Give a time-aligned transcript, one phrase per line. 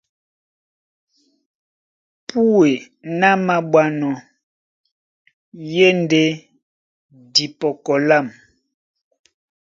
[2.27, 2.71] Púe
[3.19, 4.13] ná māɓwánɔ́
[5.71, 6.23] í e ndé
[7.33, 8.31] dipɔkɔ díndɛ́nɛ.